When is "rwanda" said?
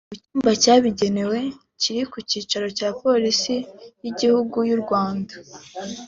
4.83-5.33